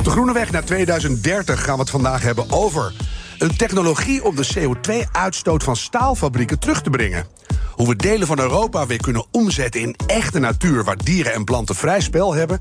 [0.00, 2.92] Op de groene weg naar 2030 gaan we het vandaag hebben over
[3.38, 7.26] een technologie om de CO2-uitstoot van staalfabrieken terug te brengen.
[7.72, 11.74] Hoe we delen van Europa weer kunnen omzetten in echte natuur waar dieren en planten
[11.74, 12.58] vrij spel hebben.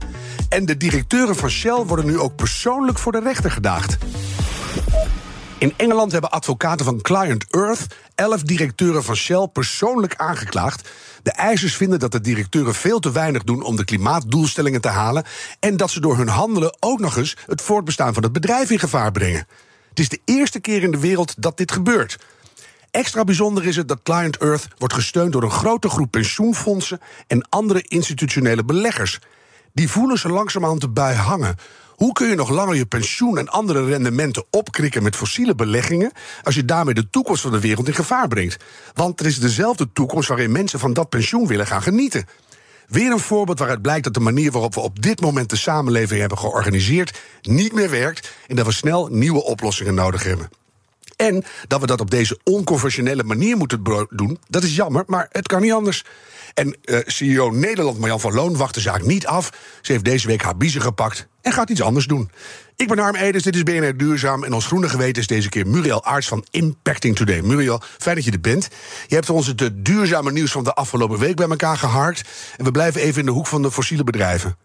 [0.49, 3.97] En de directeuren van Shell worden nu ook persoonlijk voor de rechter gedaagd.
[5.59, 10.89] In Engeland hebben advocaten van Client Earth elf directeuren van Shell persoonlijk aangeklaagd.
[11.23, 15.23] De eisers vinden dat de directeuren veel te weinig doen om de klimaatdoelstellingen te halen.
[15.59, 18.79] En dat ze door hun handelen ook nog eens het voortbestaan van het bedrijf in
[18.79, 19.47] gevaar brengen.
[19.89, 22.17] Het is de eerste keer in de wereld dat dit gebeurt.
[22.91, 27.49] Extra bijzonder is het dat Client Earth wordt gesteund door een grote groep pensioenfondsen en
[27.49, 29.19] andere institutionele beleggers.
[29.73, 31.55] Die voelen ze langzamerhand de bui hangen.
[31.99, 36.11] Hoe kun je nog langer je pensioen en andere rendementen opkrikken met fossiele beleggingen
[36.43, 38.63] als je daarmee de toekomst van de wereld in gevaar brengt?
[38.93, 42.25] Want er is dezelfde toekomst waarin mensen van dat pensioen willen gaan genieten.
[42.87, 46.19] Weer een voorbeeld waaruit blijkt dat de manier waarop we op dit moment de samenleving
[46.19, 50.49] hebben georganiseerd niet meer werkt en dat we snel nieuwe oplossingen nodig hebben.
[51.25, 55.47] En dat we dat op deze onconventionele manier moeten doen, dat is jammer, maar het
[55.47, 56.03] kan niet anders.
[56.53, 59.49] En uh, CEO Nederland, Marjan van Loon, wacht de zaak niet af.
[59.81, 62.31] Ze heeft deze week haar biezen gepakt en gaat iets anders doen.
[62.75, 64.43] Ik ben Harm Edens, dit is BNR Duurzaam.
[64.43, 67.41] En ons groene geweten is deze keer Muriel Aarts van Impacting Today.
[67.41, 68.69] Muriel, fijn dat je er bent.
[69.07, 72.29] Je hebt ons het duurzame nieuws van de afgelopen week bij elkaar geharkt.
[72.57, 74.57] En we blijven even in de hoek van de fossiele bedrijven.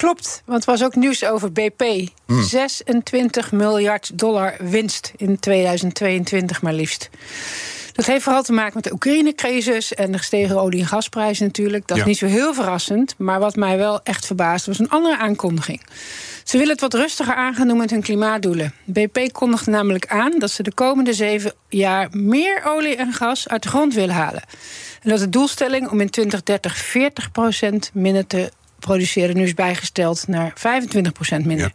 [0.00, 2.08] Klopt, want er was ook nieuws over BP.
[2.26, 7.10] 26 miljard dollar winst in 2022 maar liefst.
[7.92, 11.86] Dat heeft vooral te maken met de Oekraïne-crisis en de gestegen olie- en gasprijzen natuurlijk.
[11.86, 13.14] Dat is niet zo heel verrassend.
[13.18, 15.80] Maar wat mij wel echt verbaasde was een andere aankondiging.
[16.44, 18.74] Ze willen het wat rustiger aan gaan doen met hun klimaatdoelen.
[18.84, 23.62] BP kondigde namelijk aan dat ze de komende zeven jaar meer olie en gas uit
[23.62, 24.42] de grond willen halen.
[25.02, 26.94] En dat de doelstelling om in 2030
[27.88, 31.72] 40% minder te produceren nu is bijgesteld naar 25% minder.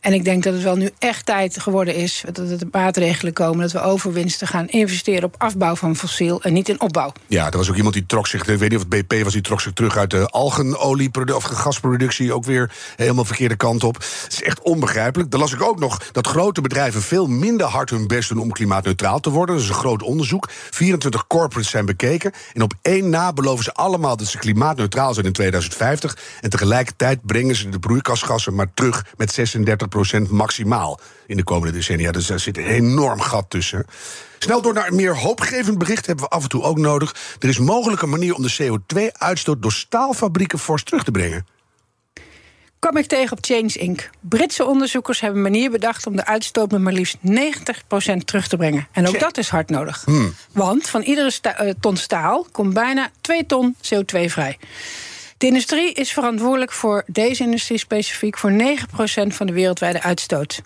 [0.00, 3.60] En ik denk dat het wel nu echt tijd geworden is dat er maatregelen komen
[3.60, 7.12] dat we overwinsten gaan investeren op afbouw van fossiel en niet in opbouw.
[7.26, 9.32] Ja, er was ook iemand die trok zich, ik weet niet of het BP was,
[9.32, 13.94] die trok zich terug uit de algenolie of gasproductie ook weer helemaal verkeerde kant op.
[13.96, 15.30] Het is echt onbegrijpelijk.
[15.30, 18.52] Dan las ik ook nog dat grote bedrijven veel minder hard hun best doen om
[18.52, 19.54] klimaatneutraal te worden.
[19.54, 20.48] Dat is een groot onderzoek.
[20.50, 22.32] 24 corporates zijn bekeken.
[22.52, 26.16] En op één na beloven ze allemaal dat ze klimaatneutraal zijn in 2050.
[26.40, 29.88] En tegelijkertijd brengen ze de broeikasgassen maar terug met 36
[30.30, 32.12] maximaal in de komende decennia.
[32.12, 33.86] Dus daar zit een enorm gat tussen.
[34.38, 37.14] Snel door naar een meer hoopgevend bericht hebben we af en toe ook nodig.
[37.38, 41.46] Er is mogelijk een manier om de CO2-uitstoot door staalfabrieken fors terug te brengen.
[42.78, 44.10] Kwam ik tegen op Change Inc.
[44.20, 47.20] Britse onderzoekers hebben een manier bedacht om de uitstoot met maar liefst 90%
[48.24, 48.88] terug te brengen.
[48.92, 50.04] En ook dat is hard nodig.
[50.52, 51.32] Want van iedere
[51.80, 54.58] ton staal komt bijna 2 ton CO2 vrij.
[55.40, 58.54] De industrie is verantwoordelijk voor deze industrie specifiek voor 9%
[59.26, 60.62] van de wereldwijde uitstoot.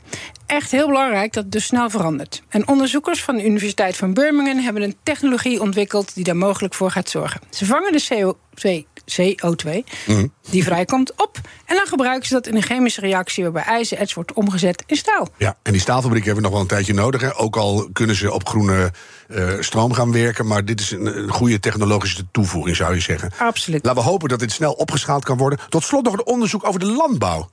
[0.46, 2.42] Echt heel belangrijk dat het dus snel verandert.
[2.48, 6.90] En onderzoekers van de Universiteit van Birmingham hebben een technologie ontwikkeld die daar mogelijk voor
[6.90, 7.40] gaat zorgen.
[7.50, 9.84] Ze vangen de CO2 CO2,
[10.50, 11.40] die vrijkomt, op.
[11.64, 15.28] En dan gebruiken ze dat in een chemische reactie waarbij ijzererts wordt omgezet in staal.
[15.36, 17.20] Ja, en die staalfabrieken hebben we nog wel een tijdje nodig.
[17.20, 17.38] Hè.
[17.38, 18.92] Ook al kunnen ze op groene
[19.28, 20.46] uh, stroom gaan werken.
[20.46, 23.30] Maar dit is een, een, goede technologische toevoeging, zou je zeggen.
[23.38, 23.84] Absoluut.
[23.84, 25.58] Laten we hopen dat dit snel opgeschaald kan worden.
[25.68, 27.50] Tot slot nog een onderzoek over de landbouw.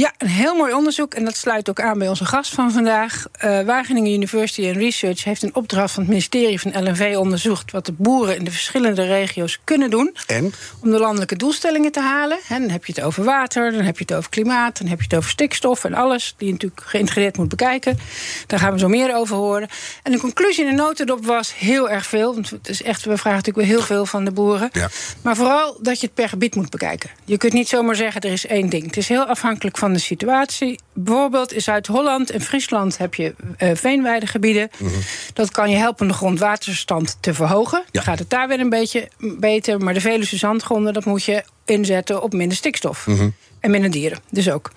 [0.00, 1.14] Ja, een heel mooi onderzoek.
[1.14, 3.24] En dat sluit ook aan bij onze gast van vandaag.
[3.44, 7.72] Uh, Wageningen University and Research heeft een opdracht van het ministerie van LNV onderzocht.
[7.72, 10.16] wat de boeren in de verschillende regio's kunnen doen.
[10.26, 10.52] En?
[10.82, 12.38] Om de landelijke doelstellingen te halen.
[12.48, 14.98] En dan heb je het over water, dan heb je het over klimaat, dan heb
[14.98, 16.34] je het over stikstof en alles.
[16.36, 17.98] Die je natuurlijk geïntegreerd moet bekijken.
[18.46, 19.68] Daar gaan we zo meer over horen.
[20.02, 22.34] En de conclusie in de notendop was heel erg veel.
[22.34, 24.68] Want het is echt, we vragen natuurlijk weer heel veel van de boeren.
[24.72, 24.88] Ja.
[25.22, 27.10] Maar vooral dat je het per gebied moet bekijken.
[27.24, 28.84] Je kunt niet zomaar zeggen er is één ding.
[28.84, 30.80] Het is heel afhankelijk van de situatie.
[30.92, 34.70] Bijvoorbeeld in Zuid-Holland en Friesland heb je uh, veenweidegebieden.
[34.78, 34.90] Mhm.
[35.32, 37.84] Dat kan je helpen de grondwaterstand te verhogen.
[37.90, 39.80] Dan gaat het daar weer een beetje beter.
[39.80, 43.06] Maar de Veluwe zandgronden, dat moet je inzetten op minder stikstof.
[43.06, 43.28] Mhm.
[43.60, 44.70] En minder dieren, dus ook.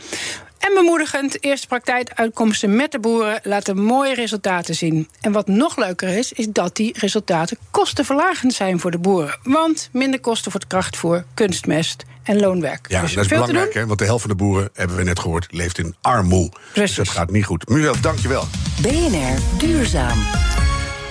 [0.63, 5.09] En bemoedigend, eerste praktijkuitkomsten met de boeren laten mooie resultaten zien.
[5.21, 9.39] En wat nog leuker is, is dat die resultaten kostenverlagend zijn voor de boeren.
[9.43, 12.85] Want minder kosten voor het krachtvoer, kunstmest en loonwerk.
[12.89, 15.19] Ja, Dus dat is belangrijk, hè, want de helft van de boeren, hebben we net
[15.19, 16.49] gehoord, leeft in armoe.
[16.73, 16.95] Precies.
[16.95, 17.69] Dus dat gaat niet goed.
[17.69, 18.47] Muriel, dankjewel.
[18.81, 20.19] BNR Duurzaam.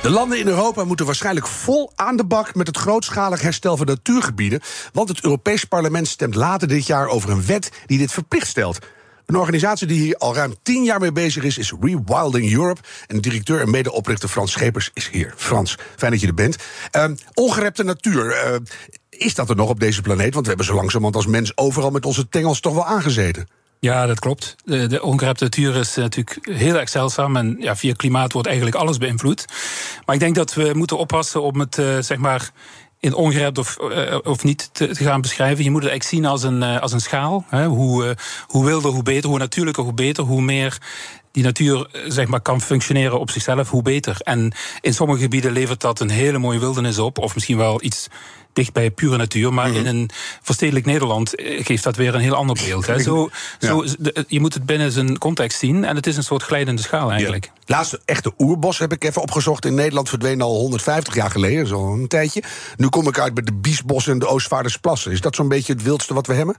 [0.03, 3.87] De landen in Europa moeten waarschijnlijk vol aan de bak met het grootschalig herstel van
[3.87, 4.61] natuurgebieden.
[4.93, 8.79] Want het Europees Parlement stemt later dit jaar over een wet die dit verplicht stelt.
[9.27, 12.81] Een organisatie die hier al ruim tien jaar mee bezig is, is Rewilding Europe.
[13.07, 15.35] En de directeur en medeoprichter Frans Schepers is hier.
[15.37, 16.57] Frans, fijn dat je er bent.
[16.91, 18.31] Ehm, ongerepte natuur.
[18.33, 18.55] eh,
[19.19, 20.33] is dat er nog op deze planeet?
[20.33, 23.47] Want we hebben zo langzamerhand als mens overal met onze tengels toch wel aangezeten.
[23.81, 24.57] Ja, dat klopt.
[24.65, 27.37] De, de ongerepte natuur is eh, natuurlijk heel erg zeldzaam.
[27.37, 29.45] En ja, via klimaat wordt eigenlijk alles beïnvloed.
[30.07, 32.51] Maar ik denk dat we moeten oppassen om het, eh, zeg maar
[33.01, 35.65] in ongerept of, eh, of niet te, gaan beschrijven.
[35.65, 37.45] Je moet het eigenlijk zien als een, als een schaal.
[37.49, 37.67] Hè.
[37.67, 38.17] Hoe,
[38.47, 39.31] hoe wilder, hoe beter.
[39.31, 40.25] Hoe natuurlijker, hoe beter.
[40.25, 40.79] Hoe meer
[41.33, 44.17] die natuur zeg maar, kan functioneren op zichzelf, hoe beter.
[44.19, 47.19] En in sommige gebieden levert dat een hele mooie wildernis op.
[47.19, 48.09] Of misschien wel iets
[48.53, 49.53] dicht bij pure natuur.
[49.53, 50.11] Maar in een
[50.43, 52.87] verstedelijk Nederland eh, geeft dat weer een heel ander beeld.
[52.87, 53.03] Hè.
[53.03, 55.85] Zo, zo, de- je moet het binnen zijn context zien.
[55.85, 57.45] En het is een soort glijdende schaal eigenlijk.
[57.45, 57.51] Ja.
[57.77, 59.65] Laatste echte oerbos heb ik even opgezocht.
[59.65, 62.43] In Nederland verdween al 150 jaar geleden, zo een tijdje.
[62.77, 65.13] Nu kom ik uit bij de Biesbossen en de Oostvaardersplassen.
[65.13, 66.57] Is dat zo'n beetje het wildste wat we hebben?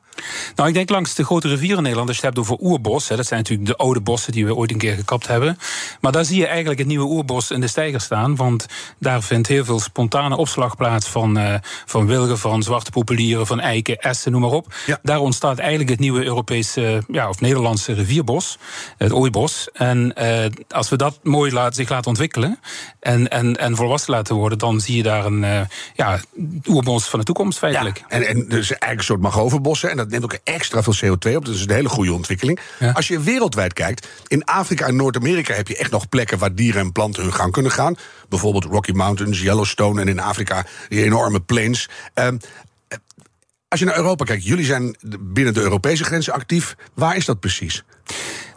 [0.55, 3.07] Nou, ik denk langs de grote rivieren in Nederland, als je het hebt over oerbos,
[3.07, 5.57] hè, dat zijn natuurlijk de oude bossen die we ooit een keer gekapt hebben.
[6.01, 8.35] Maar daar zie je eigenlijk het nieuwe oerbos in de steiger staan.
[8.35, 8.65] Want
[8.99, 11.53] daar vindt heel veel spontane opslag plaats van, eh,
[11.85, 14.73] van wilgen, van zwarte populieren, van eiken, essen, noem maar op.
[14.85, 14.99] Ja.
[15.01, 18.57] Daar ontstaat eigenlijk het nieuwe Europese ja, of Nederlandse rivierbos,
[18.97, 19.69] het ooibos.
[19.73, 22.59] En eh, als we dat mooi laten, zich laten ontwikkelen
[22.99, 25.61] en, en, en volwassen laten worden, dan zie je daar een eh,
[25.95, 26.19] ja,
[26.67, 28.03] oerbos van de toekomst feitelijk.
[28.07, 29.89] En, en dus eigenlijk een soort magovenbossen.
[29.89, 31.45] En dat neemt ook extra veel CO2 op.
[31.45, 32.59] Dat is een hele goede ontwikkeling.
[32.79, 32.91] Ja.
[32.91, 36.81] Als je wereldwijd kijkt, in Afrika en Noord-Amerika heb je echt nog plekken waar dieren
[36.81, 37.95] en planten hun gang kunnen gaan.
[38.29, 41.72] Bijvoorbeeld Rocky Mountains, Yellowstone en in Afrika die enorme plains.
[42.13, 42.37] Ehm,
[42.87, 42.97] eh,
[43.67, 46.75] als je naar Europa kijkt, jullie zijn binnen de Europese grenzen actief.
[46.93, 47.83] Waar is dat precies?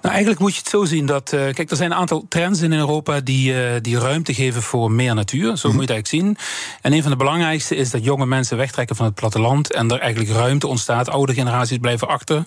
[0.02, 1.32] Nou, eigenlijk moet je het zo zien dat.
[1.32, 4.90] eh, kijk, er zijn een aantal trends in Europa die, eh, die ruimte geven voor
[4.90, 5.56] meer natuur.
[5.56, 6.36] Zo moet je het eigenlijk zien.
[6.82, 9.72] En een van de belangrijkste is dat jonge mensen wegtrekken van het platteland.
[9.72, 11.08] En er eigenlijk ruimte ontstaat.
[11.08, 12.44] Oude generaties blijven achter.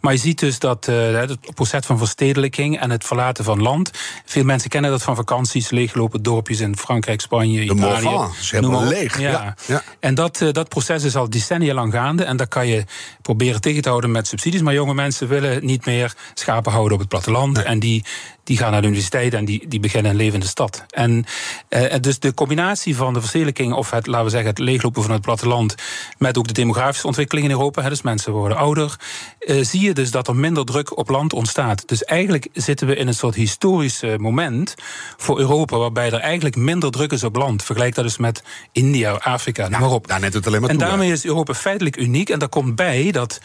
[0.00, 3.90] Maar je ziet dus dat eh, het proces van verstedelijking en het verlaten van land.
[4.24, 8.04] Veel mensen kennen dat van vakanties, leeglopen dorpjes in Frankrijk, Spanje, De Italië.
[8.04, 9.18] Morvan is helemaal leeg.
[9.20, 9.30] Ja.
[9.30, 9.82] Ja, ja.
[10.00, 12.24] En dat, dat proces is al decennia lang gaande.
[12.24, 12.84] En dat kan je
[13.22, 14.62] proberen tegen te houden met subsidies.
[14.62, 17.62] Maar jonge mensen willen niet meer schapen houden op het platteland.
[17.62, 18.04] En die,
[18.44, 20.84] die gaan naar de universiteit en die, die beginnen een levende stad.
[20.90, 21.24] En
[21.68, 25.12] eh, dus de combinatie van de verstedelijking, of het, laten we zeggen, het leeglopen van
[25.12, 25.74] het platteland.
[26.18, 27.82] met ook de demografische ontwikkeling in Europa.
[27.82, 28.96] Hè, dus mensen worden ouder.
[29.38, 31.88] eh, zie je dus dat er minder druk op land ontstaat.
[31.88, 34.74] Dus eigenlijk zitten we in een soort historisch moment
[35.16, 35.76] voor Europa.
[35.76, 37.62] waarbij er eigenlijk minder druk is op land.
[37.62, 40.06] Vergelijk dat dus met India, Afrika, noem maar op.
[40.06, 42.28] Daar net het alleen maar En toe, daarmee is Europa feitelijk uniek.
[42.28, 43.40] En daar komt bij dat.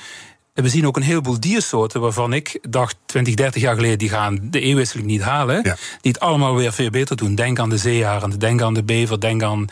[0.63, 3.98] We zien ook een heleboel diersoorten waarvan ik dacht 20, 30 jaar geleden...
[3.98, 5.56] die gaan de eeuwwisseling niet halen.
[5.63, 5.75] Ja.
[6.01, 7.36] Die het allemaal weer veel beter doen.
[7.36, 9.68] Denk aan de zeearend, denk aan de bever, denk aan...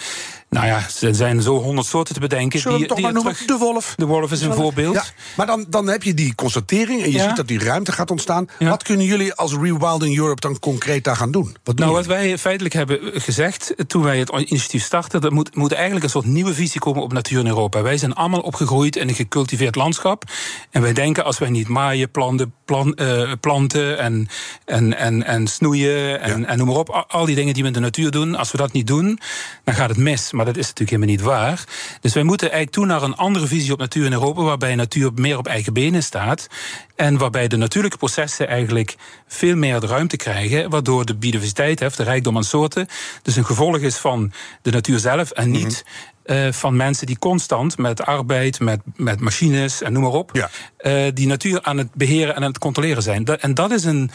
[0.50, 2.60] Nou ja, er zijn zo honderd soorten te bedenken.
[2.60, 3.36] Zullen die, toch die maar noemen?
[3.46, 3.94] De wolf.
[3.98, 4.94] De wolf is een voorbeeld.
[4.96, 5.04] Ja,
[5.38, 7.28] maar dan, dan heb je die constatering en je Ja.
[7.28, 8.48] ziet dat die ruimte gaat ontstaan.
[8.60, 8.70] Ja.
[8.70, 11.56] Wat kunnen jullie als Rewilding Europe dan concreet daar gaan doen?
[11.64, 15.56] Wat doen Nou, wat wij feitelijk hebben gezegd toen wij het initiatief startten, er moet,
[15.56, 17.82] moet eigenlijk een soort nieuwe visie komen op natuur in Europa.
[17.82, 20.24] Wij zijn allemaal opgegroeid in een gecultiveerd landschap.
[20.72, 24.28] En wij denken als wij niet maaien, planten, plan, eh, planten en,
[24.66, 27.68] en, en, en snoeien en, en noem maar op, al- al die dingen die we
[27.68, 29.20] in de natuur doen, als we dat niet doen,
[29.64, 30.32] dan gaat het mis.
[30.36, 31.64] Maar dat is natuurlijk helemaal niet waar.
[32.02, 35.12] Dus wij moeten eigenlijk toe naar een andere visie op natuur in Europa, waarbij natuur
[35.16, 36.48] meer op eigen benen staat.
[36.96, 38.96] En waarbij de natuurlijke processen eigenlijk
[39.28, 42.88] veel meer de ruimte krijgen, waardoor de biodiversiteit, de rijkdom aan soorten,
[43.22, 45.86] dus een gevolg is van de natuur zelf en niet.
[46.26, 50.50] eh, van mensen die constant met arbeid, met, met machines en noem maar op, Ja.
[50.78, 53.24] eh, die natuur aan het beheren en aan het controleren zijn.
[53.24, 54.12] Dat- en dat is een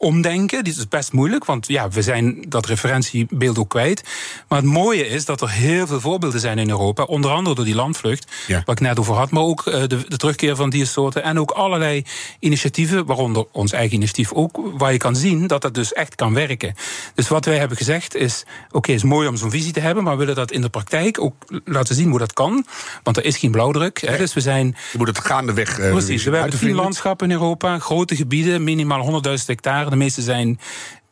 [0.00, 0.64] omdenken.
[0.64, 4.02] Dit is best moeilijk, want ja, we zijn dat referentiebeeld ook kwijt.
[4.48, 7.02] Maar het mooie is dat er heel veel voorbeelden zijn in Europa.
[7.02, 8.62] Onder andere door die landvlucht, Ja.
[8.64, 9.30] waar ik net over had.
[9.30, 11.22] Maar ook eh, de, de terugkeer van diersoorten.
[11.22, 12.02] En ook allerlei
[12.38, 14.60] initiatieven, waaronder ons eigen initiatief ook.
[14.78, 16.74] Waar je kan zien dat dat dus echt kan werken.
[17.14, 20.04] Dus wat wij hebben gezegd is: oké, het is mooi om zo'n visie te hebben.
[20.04, 22.66] Maar we willen dat in de praktijk ook laten zien hoe dat kan.
[23.02, 24.00] Want er is geen blauwdruk.
[24.00, 25.78] Hè, dus we zijn Je moet het gaandeweg.
[25.78, 29.89] eh, Precies, we hebben tien landschappen in Europa, grote gebieden, minimaal 100.000 hectare.
[29.90, 30.58] De meeste zijn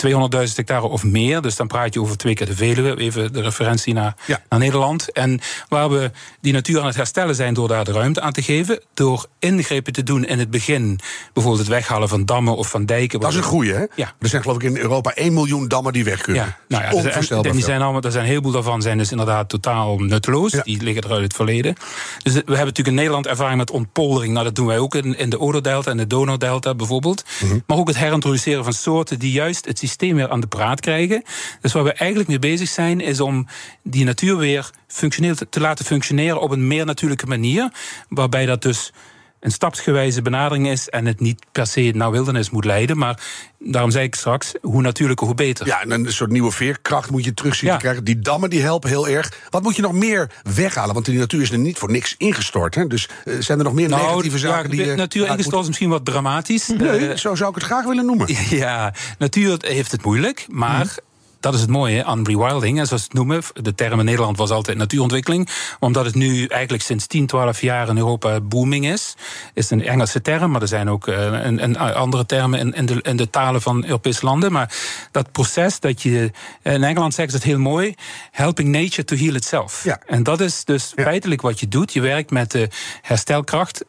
[0.06, 1.40] 200.000 hectare of meer.
[1.42, 2.96] Dus dan praat je over twee keer de Veluwe.
[2.96, 4.42] Even de referentie naar, Ja.
[4.48, 5.12] naar Nederland.
[5.12, 8.42] En waar we die natuur aan het herstellen zijn door daar de ruimte aan te
[8.42, 8.80] geven.
[8.94, 10.98] Door ingrepen te doen in het begin.
[11.32, 13.20] Bijvoorbeeld het weghalen van dammen of van dijken.
[13.20, 13.84] Dat is een goeie, hè?
[13.94, 14.12] Ja.
[14.20, 16.42] Er zijn geloof ik in Europa 1 miljoen dammen die weg kunnen.
[16.44, 18.98] Ja, nou ja, en- Onvoorstelbaar en die zijn allemaal, er zijn een heleboel daarvan zijn
[18.98, 20.52] dus inderdaad totaal nutteloos.
[20.52, 20.62] Ja.
[20.62, 21.74] Die liggen er uit het verleden.
[22.22, 24.32] Dus we hebben natuurlijk in Nederland ervaring met ontpoldering.
[24.32, 27.24] Nou, dat doen wij ook in, in de Odo-delta en de Donau-delta bijvoorbeeld.
[27.44, 27.58] Mhm.
[27.66, 31.22] Maar ook het herintroduceren van soorten die juist het systeem weer aan de praat krijgen.
[31.60, 33.46] Dus waar we eigenlijk mee bezig zijn, is om
[33.82, 37.72] die natuur weer functioneel te laten functioneren op een meer natuurlijke manier.
[38.08, 38.92] Waarbij dat dus
[39.40, 42.98] een stapsgewijze benadering is en het niet per se naar wildernis moet leiden.
[42.98, 43.20] Maar
[43.58, 45.66] daarom zei ik straks, hoe natuurlijker, hoe beter.
[45.66, 47.74] Ja, en een soort nieuwe veerkracht moet je terug zien Ja.
[47.76, 48.04] te krijgen.
[48.04, 49.32] Die dammen die helpen heel erg.
[49.50, 50.94] Wat moet je nog meer weghalen?
[50.94, 52.74] Want die natuur is er niet voor niks ingestort.
[52.74, 52.86] Hè?
[52.86, 54.82] Dus eh, zijn er nog meer negatieve Nou, ja, zaken die...
[54.82, 56.66] de je natuur ingestort is misschien wat dramatisch.
[56.68, 58.26] Nee, Eh, zo zou ik het graag willen noemen.
[58.50, 60.84] ja, natuur heeft het moeilijk, maar.
[60.84, 61.06] Mhm.
[61.40, 63.42] Dat is het mooie aan rewilding, en zoals ze het noemen.
[63.52, 65.48] De term in Nederland was altijd natuurontwikkeling.
[65.80, 69.14] Omdat het nu eigenlijk sinds 10, 12 jaar in Europa booming is.
[69.54, 72.86] Is een Engelse term, maar er zijn ook eh, en, en andere termen in, in,
[72.86, 74.52] de, in de talen van Europese landen.
[74.52, 74.74] Maar
[75.10, 76.30] dat proces dat je.
[76.62, 77.94] In Engeland zeggen ze het heel mooi:
[78.30, 79.84] helping nature to heal itself.
[79.84, 80.00] Ja.
[80.06, 81.92] En dat is dus feitelijk wat je doet.
[81.92, 82.68] Je werkt met de
[83.02, 83.84] herstelkracht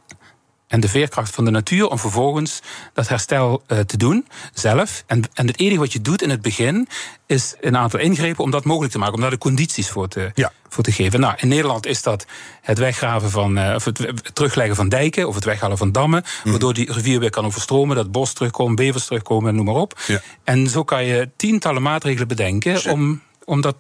[0.70, 2.60] en de veerkracht van de natuur om vervolgens
[2.94, 5.04] dat herstel eh, te doen zelf.
[5.08, 6.88] En, en het enige wat je doet in het begin
[7.26, 10.32] is een aantal ingrepen om dat mogelijk te maken, om daar de condities voor te,
[10.36, 10.52] Ja.
[10.70, 11.20] voor te geven.
[11.20, 12.26] Nou, in Nederland is dat
[12.62, 16.50] het weggraven van, eh, of het, terugleggen van dijken of het weghalen van dammen, Mhm.
[16.50, 20.00] waardoor die rivier weer kan overstromen, dat bos terugkomt, bevers terugkomen, noem maar op.
[20.08, 20.22] Ja.
[20.44, 23.76] En zo kan je tientallen maatregelen bedenken om, om dat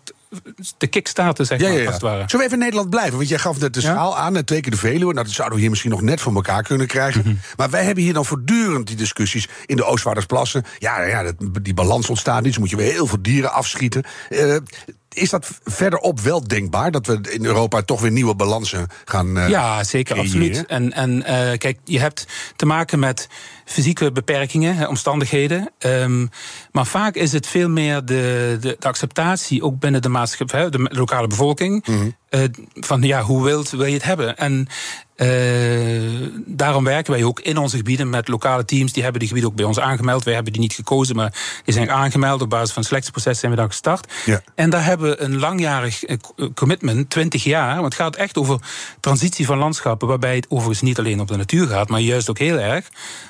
[0.77, 2.07] te kickstarten, zeg Ja, maar, ja, als het ja.
[2.09, 2.23] ware.
[2.27, 3.17] Zullen we even in Nederland blijven?
[3.17, 5.13] Want jij gaf net de schaal aan, en twee keer de Veluwe.
[5.13, 7.21] Nou, dat zouden we hier misschien nog net voor elkaar kunnen krijgen.
[7.25, 7.35] Mhm.
[7.55, 10.63] Maar wij hebben hier dan voortdurend die discussies in de Oostvaardersplassen.
[10.77, 14.03] Ja, ja dat, die balans ontstaat niet, dus moet je weer heel veel dieren afschieten.
[14.29, 14.55] Eh,
[15.13, 16.91] is dat verderop wel denkbaar?
[16.91, 20.31] Dat we in Europa toch weer nieuwe balansen gaan eh, Ja, zeker, creëren?
[20.31, 20.65] absoluut.
[20.65, 23.27] En, en eh, kijk, je hebt te maken met
[23.65, 25.69] fysieke beperkingen, omstandigheden.
[25.77, 26.25] Ehm,
[26.71, 30.87] maar vaak is het veel meer de, de, de acceptatie, ook binnen de maatschappij, de
[30.91, 32.09] lokale bevolking, Mhm.
[32.29, 32.43] Eh,
[32.73, 34.37] van ja, hoe wilt wil je het hebben?
[34.37, 34.67] En
[35.15, 35.27] eh,
[36.45, 38.93] daarom werken wij ook in onze gebieden met lokale teams.
[38.93, 40.23] Die hebben die gebieden ook bij ons aangemeld.
[40.23, 41.33] Wij hebben die niet gekozen, maar
[41.65, 42.41] die zijn aangemeld.
[42.41, 44.13] Op basis van het selectieproces zijn we dan gestart.
[44.25, 44.41] Ja.
[44.55, 46.17] En daar hebben we een langjarig eh,
[46.55, 47.73] commitment, 20 jaar.
[47.73, 48.59] Want het gaat echt over
[48.99, 50.07] transitie van landschappen.
[50.07, 52.85] Waarbij het overigens niet alleen op de natuur gaat, maar juist ook heel erg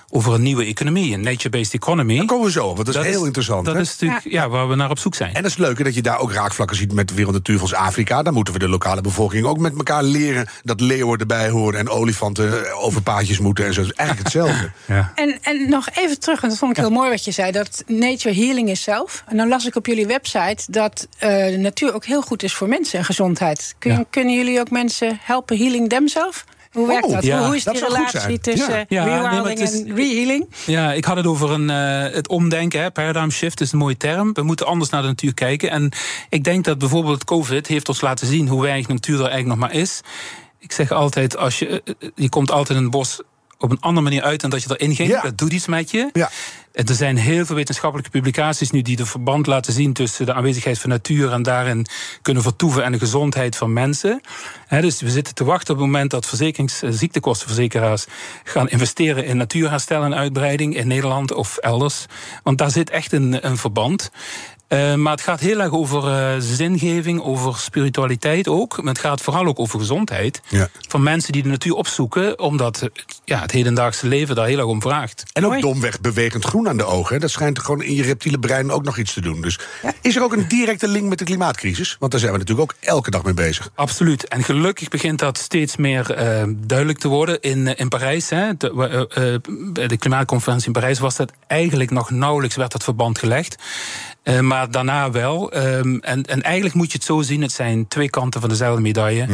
[0.10, 2.18] over een nieuwe economie, een nature-based economy.
[2.18, 3.66] Daar komen we zo want dat is heel interessant.
[3.66, 3.82] Dat hè?
[3.82, 4.50] is natuurlijk ja.
[4.50, 5.34] waar we naar op zoek zijn.
[5.34, 8.24] En dat is leuk hè, dat je daar ook raakvlakken ziet met Wereld Natuurfonds Afrika.
[8.24, 11.90] Dan moeten we de lokale bevolking ook met elkaar leren dat leeuwen erbij horen en
[11.90, 13.82] olifanten eh, over paadjes moeten en zo.
[13.82, 14.72] Dat is eigenlijk hetzelfde.
[14.96, 15.12] ja.
[15.16, 17.84] En, en nog even terug, want dat vond ik heel mooi wat je zei, dat
[17.88, 19.24] nature healing is zelf.
[19.28, 22.54] En dan las ik op jullie website dat eh, de natuur ook heel goed is
[22.54, 23.76] voor mensen en gezondheid.
[23.80, 24.06] Kun, Ja.
[24.10, 26.44] Kunnen jullie ook mensen helpen healing themselves?
[26.72, 27.24] Hoe werkt Oh, dat?
[27.24, 27.46] ja.
[27.46, 29.06] Hoe- is die relatie tussen Ja.
[29.06, 30.50] Nee, rewilding is- en rehealing?
[30.66, 32.82] Ja, ik had het over een, eh, het omdenken.
[32.82, 32.92] Hè.
[32.92, 34.34] Paradigm shift is een mooie term.
[34.34, 35.70] We moeten anders naar de natuur kijken.
[35.70, 35.90] En
[36.30, 39.70] ik denk dat bijvoorbeeld COVID heeft ons laten zien hoe weinig natuur er eigenlijk nog
[39.70, 40.02] maar is.
[40.60, 43.22] Ik zeg altijd, als je, eh, eh, je komt altijd in een bos
[43.60, 45.10] op een andere manier uit dan dat je erin ging.
[45.10, 45.22] Ja.
[45.22, 46.10] Dat doet iets met je.
[46.14, 46.30] Ja.
[46.72, 50.34] En er zijn heel veel wetenschappelijke publicaties nu die de verband laten zien tussen de
[50.34, 51.86] aanwezigheid van natuur en daarin
[52.22, 54.22] kunnen vertoeven en de gezondheid van mensen.
[54.70, 58.06] Dus we zitten te wachten op het moment dat verzekerings- eh, ziektekostenverzekeraars
[58.44, 62.06] gaan investeren in natuurherstel en uitbreiding in Nederland of elders.
[62.44, 64.12] Want daar zit echt een, een verband.
[64.70, 68.78] Eh, maar het gaat heel erg over eh, zingeving, over spiritualiteit ook.
[68.78, 70.42] Maar het gaat vooral ook over gezondheid.
[70.48, 70.70] Ja.
[70.88, 72.90] Van mensen die de natuur opzoeken, omdat
[73.26, 75.24] ja, het hedendaagse leven daar heel erg om vraagt.
[75.34, 77.14] En ook domweg bewegend groen aan de ogen.
[77.14, 77.20] hè.
[77.20, 79.42] Dat schijnt gewoon in je reptiele brein ook nog iets te doen.
[79.42, 79.60] Dus
[80.02, 81.96] is er ook een directe link met de klimaatcrisis?
[82.00, 83.72] Want daar zijn we natuurlijk ook elke dag mee bezig.
[83.76, 84.28] Absoluut.
[84.28, 88.30] En gelukkig begint dat steeds meer eh, duidelijk te worden in, in Parijs.
[88.30, 88.58] Hè.
[88.58, 89.40] De,
[89.74, 93.58] bij de klimaatconferentie in Parijs was dat eigenlijk nog nauwelijks werd dat verband gelegd.
[94.24, 95.52] Eh, maar daarna wel.
[95.52, 98.82] Ehm, en, en eigenlijk moet je het zo zien: het zijn twee kanten van dezelfde
[98.82, 99.28] medaille.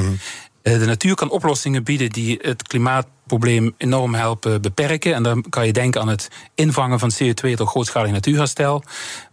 [0.61, 5.13] Eh, de natuur kan oplossingen bieden die het klimaatprobleem enorm helpen beperken.
[5.13, 8.83] En dan kan je denken aan het invangen van CO2 door grootschalig natuurherstel.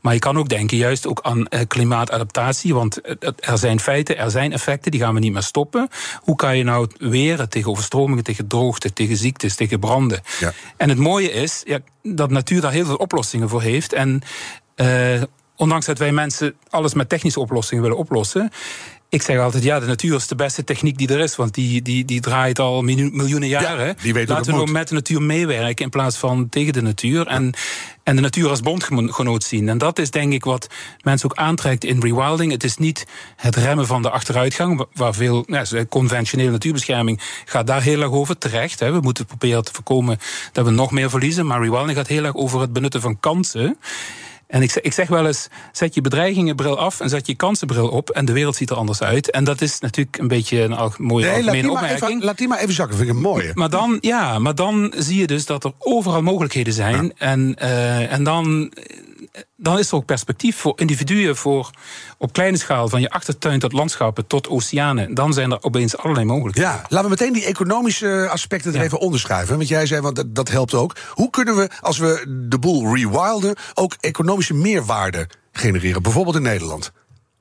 [0.01, 2.75] Maar je kan ook denken juist ook aan eh, klimaatadaptatie.
[2.75, 5.89] Want eh, er zijn feiten, er zijn effecten, die gaan we niet meer stoppen.
[6.17, 10.21] Hoe kan je nou weren tegen overstromingen, tegen droogte, tegen ziektes, tegen branden?
[10.41, 10.53] Ja.
[10.77, 13.93] En het mooie is ja, dat natuur daar heel veel oplossingen voor heeft.
[13.93, 14.23] En
[15.57, 18.51] ondanks dat wij mensen alles met technische oplossingen willen oplossen.
[19.09, 21.37] Ik zeg altijd, ja, de natuur is de beste techniek die er is.
[21.37, 23.97] Want die, die, die draait al miljoen- miljoenen jaren.
[24.03, 24.71] die weet hoe Laten we moet.
[24.71, 27.27] met de natuur meewerken in plaats van tegen de natuur.
[27.27, 27.53] En
[28.05, 29.69] En de natuur als bondgenoot zien.
[29.69, 30.67] En dat is denk ik wat
[31.03, 32.53] mensen ook aantrekt in rewilding.
[32.53, 33.07] Het is niet
[33.37, 38.39] het remmen van de achteruitgang, waar veel ja, conventionele natuurbescherming gaat daar heel erg over.
[38.39, 38.81] Terecht.
[38.81, 38.93] Hè.
[38.93, 40.19] We moeten proberen te voorkomen
[40.53, 41.47] dat we nog meer verliezen.
[41.47, 43.79] Maar rewilding gaat heel erg over het benutten van kansen.
[44.53, 47.89] En ik zeg, ik zeg wel eens: zet je bedreigingenbril af en zet je kansenbril
[47.89, 48.11] op.
[48.11, 49.31] En de wereld ziet er anders uit.
[49.31, 52.11] En dat is natuurlijk een beetje een mooie nee, algemene laat opmerking.
[52.11, 53.51] Even, laat die maar even zakken, vind ik een mooie.
[53.55, 57.13] Maar dan, ja, maar dan zie je dus dat er overal mogelijkheden zijn.
[57.17, 58.73] En, uh, en dan
[59.57, 61.71] dan is er ook perspectief voor individuen, voor
[62.19, 65.15] op kleine schaal, van je achtertuin tot landschappen tot oceanen.
[65.15, 66.71] Dan zijn er opeens allerlei mogelijkheden.
[66.71, 69.57] Ja, laten we meteen die economische aspecten er even onderschrijven.
[69.57, 70.97] Want jij zei, want dat, dat helpt ook.
[71.11, 76.03] Hoe kunnen we, als we de boel rewilden, ook economische meerwaarde genereren?
[76.03, 76.93] Bijvoorbeeld in Nederland.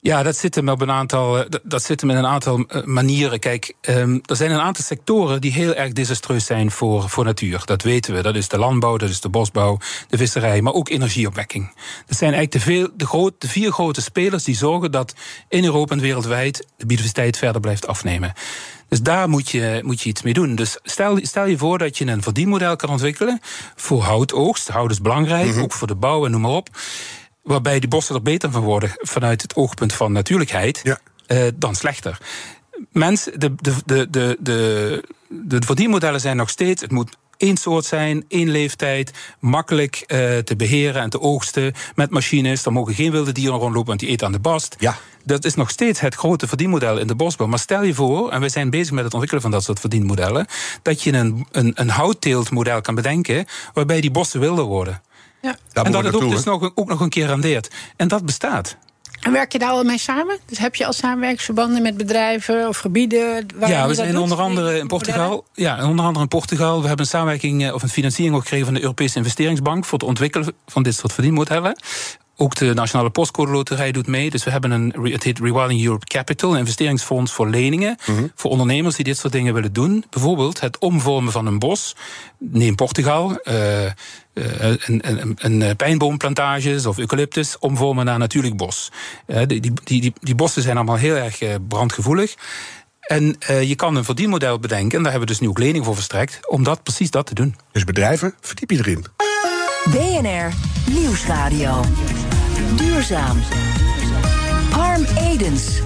[0.03, 2.83] Ja, dat zit hem op een aantal, eh, dat zit hem in een aantal eh,
[2.83, 3.39] manieren.
[3.39, 7.61] Kijk, um, er zijn een aantal sectoren die heel erg desastreus zijn voor, voor natuur.
[7.65, 8.21] Dat weten we.
[8.21, 9.77] Dat is de landbouw, dat is de bosbouw,
[10.09, 11.73] de visserij, maar ook energieopwekking.
[12.05, 15.13] Dat zijn eigenlijk de, veel, de, groot, de vier grote spelers die zorgen dat
[15.49, 18.33] in Europa en wereldwijd de biodiversiteit verder blijft afnemen.
[18.87, 20.55] Dus daar moet je, moet je iets mee doen.
[20.55, 23.39] Dus stel, stel je voor dat je een verdienmodel kan ontwikkelen
[23.75, 24.67] voor houtoogst.
[24.67, 25.61] Hout is belangrijk, mhm.
[25.61, 26.69] ook voor de bouw en noem maar op
[27.51, 30.99] waarbij die bossen er beter van worden vanuit het oogpunt van natuurlijkheid, ja.
[31.27, 32.17] uh, dan slechter.
[32.91, 37.85] Mensen, de, de, de, de, de, de verdienmodellen zijn nog steeds, het moet één soort
[37.85, 42.65] zijn, één leeftijd, makkelijk uh, te beheren en te oogsten met machines.
[42.65, 44.75] Er mogen geen wilde dieren rondlopen, want die eten aan de bast.
[44.79, 44.97] Ja.
[45.23, 47.47] Dat is nog steeds het grote verdienmodel in de bosbouw.
[47.47, 50.47] Maar stel je voor, en we zijn bezig met het ontwikkelen van dat soort verdienmodellen,
[50.81, 55.01] dat je een, een, een houtteeltmodel kan bedenken waarbij die bossen wilder worden.
[55.41, 55.55] Ja.
[55.73, 57.71] en dat het ook, dus nog, ook nog een keer rendeert.
[57.95, 58.77] En dat bestaat.
[59.21, 60.39] En werk je daar al mee samen?
[60.45, 63.47] Dus heb je al samenwerksverbanden met bedrijven of gebieden?
[63.55, 65.45] Waar ja, we zijn onder andere in Portugal.
[65.53, 66.81] Ja, onder andere in Portugal.
[66.81, 69.99] We hebben een samenwerking eh, of een financiering ook gekregen van de Europese Investeringsbank voor
[69.99, 71.75] het ontwikkelen van dit soort verdienmodellen.
[72.35, 74.29] Ook de Nationale Postcode Loterij doet mee.
[74.29, 77.97] Dus we hebben een, het heet Rewilding Europe Capital, een investeringsfonds voor leningen.
[78.05, 78.27] Mhm.
[78.35, 80.05] Voor ondernemers die dit soort dingen willen doen.
[80.09, 81.95] Bijvoorbeeld het omvormen van een bos.
[82.37, 83.39] Neem Portugal.
[83.43, 83.55] Uh,
[84.33, 88.91] een, een, een, pijnboomplantages of eucalyptus omvormen naar natuurlijk bos.
[89.27, 92.35] Uh, die, die, die, die bossen zijn allemaal heel erg brandgevoelig.
[93.01, 95.85] En uh, je kan een verdienmodel bedenken, en daar hebben we dus nu ook lening
[95.85, 97.55] voor verstrekt, om dat, precies dat te doen.
[97.71, 99.05] Dus bedrijven, verdiep je erin.
[99.89, 100.53] BNR
[100.93, 101.83] Nieuwsradio.
[102.75, 103.39] Duurzaam.
[104.71, 105.81] Harm Edens.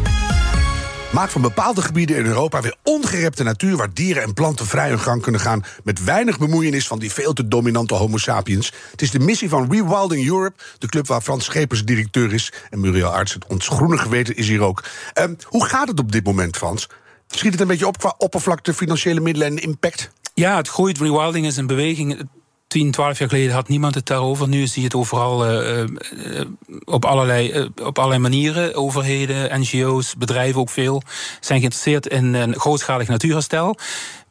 [1.15, 3.77] Maakt van bepaalde gebieden in Europa weer ongerepte natuur...
[3.77, 5.63] waar dieren en planten vrij hun gang kunnen gaan...
[5.83, 8.71] met weinig bemoeienis van die veel te dominante homo sapiens.
[8.91, 12.53] Het is de missie van Rewilding Europe, de club waar Frans Schepers directeur is...
[12.69, 14.83] en Muriel Arts, het ons groene geweten, is hier ook.
[15.19, 16.89] Um, hoe gaat het op dit moment, Frans?
[17.27, 20.11] Schiet het een beetje op qua oppervlakte, financiële middelen en impact?
[20.33, 20.97] Ja, het groeit.
[20.97, 22.29] Rewilding is een beweging
[22.67, 24.47] 10, 12 jaar geleden had niemand het daarover.
[24.47, 26.41] Nu zie je het overal uh, uh,
[26.85, 28.75] op, allerlei, op allerlei manieren.
[28.75, 31.01] Overheden, NGO's, bedrijven ook veel
[31.39, 33.77] zijn geïnteresseerd in een grootschalig natuurherstel.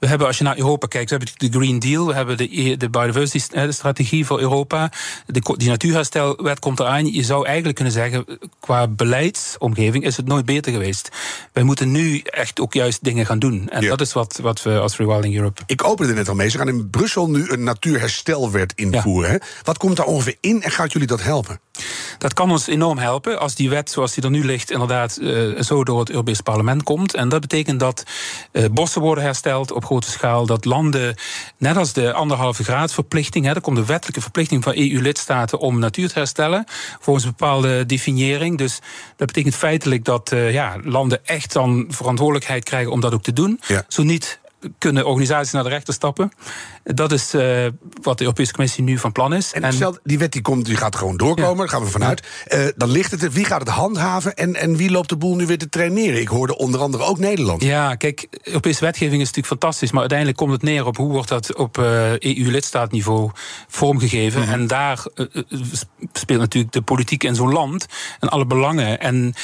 [0.04, 2.76] We hebben, als je naar Europa kijkt, we hebben de Green Deal, we hebben de,
[2.76, 4.92] de biodiversity-strategie voor Europa.
[5.26, 7.12] De, die natuurherstelwet komt eraan.
[7.12, 8.24] Je zou eigenlijk kunnen zeggen,
[8.60, 11.08] qua beleidsomgeving is het nooit beter geweest.
[11.52, 13.68] Wij moeten nu echt ook juist dingen gaan doen.
[13.68, 15.62] En dat is wat, wat we als Rewilding Europe.
[15.66, 16.48] Ik opende net al mee.
[16.48, 19.40] Ze gaan in Brussel nu een natuurherstelwet invoeren.
[19.62, 21.60] Wat komt daar ongeveer in en gaat jullie dat helpen?
[22.18, 25.60] Dat kan ons enorm helpen als die wet zoals die er nu ligt inderdaad uh,
[25.60, 27.14] zo door het Europees Parlement komt.
[27.14, 28.04] En dat betekent dat
[28.52, 30.46] uh, bossen worden hersteld op grote schaal.
[30.46, 31.16] Dat landen,
[31.58, 35.78] net als de anderhalve graad verplichting, hè, er komt een wettelijke verplichting van EU-lidstaten om
[35.78, 36.64] natuur te herstellen.
[37.00, 38.58] Volgens een bepaalde definiëring.
[38.58, 38.80] Dus
[39.16, 43.32] dat betekent feitelijk dat uh, ja, landen echt dan verantwoordelijkheid krijgen om dat ook te
[43.32, 43.60] doen.
[43.88, 44.40] Zo niet
[44.78, 46.32] kunnen organisaties naar de rechter stappen.
[46.84, 47.66] Dat is uh,
[48.02, 49.52] wat de Europese Commissie nu van plan is.
[49.52, 52.22] En, stel, die wet die komt, die gaat gewoon doorkomen, daar gaan we vanuit.
[52.48, 55.36] Uh, dan ligt het er, wie gaat het handhaven en, en wie loopt de boel
[55.36, 56.20] nu weer te traineren?
[56.20, 57.62] Ik hoorde onder andere ook Nederland.
[57.62, 61.28] Ja, kijk, Europese wetgeving is natuurlijk fantastisch, maar uiteindelijk komt het neer op hoe wordt
[61.28, 63.30] dat op uh, eh, EU-lidstaatniveau
[63.68, 64.40] vormgegeven.
[64.40, 64.52] Mhm.
[64.52, 65.04] En daar
[66.12, 67.86] speelt natuurlijk de politiek in zo'n land
[68.20, 69.00] en alle belangen.
[69.00, 69.34] En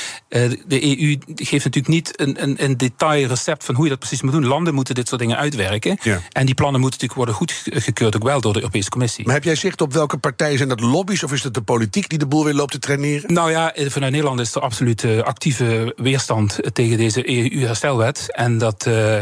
[0.67, 4.23] de EU geeft natuurlijk niet een, een, een detail recept van hoe je dat precies
[4.23, 4.47] moet doen.
[4.47, 5.99] Landen moeten dit soort dingen uitwerken.
[6.03, 6.21] Ja.
[6.33, 9.25] En die plannen moeten natuurlijk worden goedgekeurd, ook wel door de Europese Commissie.
[9.25, 12.09] Maar heb jij zicht op welke partijen zijn dat lobby's of is het de politiek
[12.09, 13.33] die de boel weer loopt te traineren?
[13.33, 18.27] Nou ja, vanuit Nederland is er absoluut uh, actieve weerstand tegen deze EU-herstelwet.
[18.35, 18.87] En dat.
[18.89, 19.19] Uh,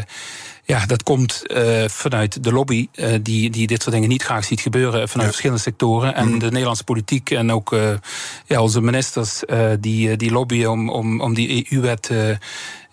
[0.69, 4.45] ja, dat komt uh, vanuit de lobby, uh, die, die dit soort dingen niet graag
[4.45, 6.15] ziet gebeuren vanuit verschillende sectoren.
[6.15, 6.39] En mm.
[6.39, 7.91] de Nederlandse politiek en ook uh,
[8.47, 9.43] ja, onze ministers
[9.81, 12.11] die, die lobbyen om, om, om die EU-wet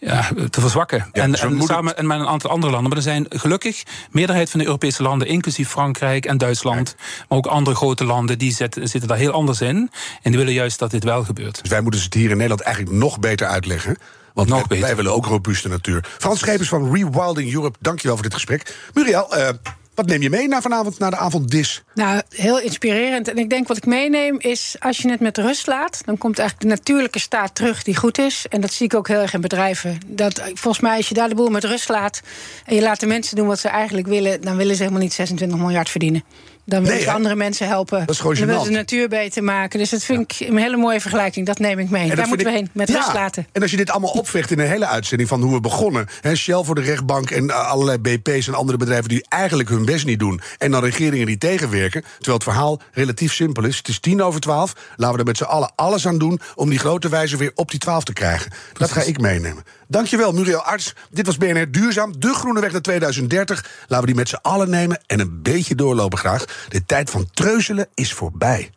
[0.05, 1.09] ja, te verzwakken.
[1.13, 2.89] Ja, en, dus en moeten- samen en met een aantal andere landen.
[2.89, 6.95] Maar er zijn gelukkig meerderheid van de Europese landen, inclusief Frankrijk en Duitsland,
[7.29, 9.75] maar ook andere grote landen, die zitten, zitten daar heel anders in.
[10.21, 11.61] En die willen juist dat dit wel gebeurt.
[11.61, 13.97] Dus wij moeten het hier in Nederland eigenlijk nog beter uitleggen.
[14.33, 14.85] Want Nog wij, beter.
[14.85, 16.05] wij willen ook robuuste natuur.
[16.17, 18.75] Frans Schepers van Rewilding Europe, dankjewel voor dit gesprek.
[18.93, 19.49] Muriel, eh,
[19.95, 21.83] wat neem je mee naar vanavond, naar de avonddis?
[21.93, 23.27] Nou, heel inspirerend.
[23.27, 26.01] En ik denk wat ik meeneem is, als je het met rust laat...
[26.05, 28.45] dan komt eigenlijk de natuurlijke staat terug die goed is.
[28.49, 29.99] En dat zie ik ook heel erg in bedrijven.
[30.07, 32.21] Dat, volgens mij, als je daar de boel met rust laat...
[32.65, 34.41] en je laat de mensen doen wat ze eigenlijk willen...
[34.41, 36.23] dan willen ze helemaal niet 26 miljard verdienen.
[36.65, 37.11] Dan Nee, hè?
[37.11, 37.99] andere mensen helpen.
[37.99, 38.63] Dat is gewoon dan gênant.
[38.63, 39.79] de natuur beter maken.
[39.79, 41.45] Dus dat vind ik een hele mooie vergelijking.
[41.45, 42.09] Dat neem ik mee.
[42.09, 43.47] En Daar moeten we heen, met Ja, rust laten.
[43.51, 46.07] En als je dit allemaal opvecht in een hele uitzending van hoe we begonnen.
[46.35, 50.05] Shell voor de rechtbank en eh, allerlei BP's en andere bedrijven die eigenlijk hun best
[50.05, 50.41] niet doen.
[50.57, 52.01] En dan regeringen die tegenwerken.
[52.01, 53.77] Terwijl het verhaal relatief simpel is.
[53.77, 54.73] Het is tien over twaalf.
[54.95, 57.71] Laten we er met z'n allen alles aan doen om die grote wijze weer op
[57.71, 58.51] die twaalf te krijgen.
[58.73, 59.63] Dat ga ik meenemen.
[59.87, 60.93] Dankjewel, Muriel Arts.
[61.11, 63.65] Dit was BNR Duurzaam, de groene weg naar 2030.
[63.87, 66.45] Laten we die met z'n allen nemen en een beetje doorlopen graag.
[66.69, 68.69] De tijd van treuzelen is voorbij.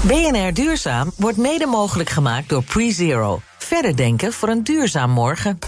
[0.00, 3.40] BNR Duurzaam wordt mede mogelijk gemaakt door PreZero.
[3.58, 5.58] Verder denken voor een duurzaam morgen.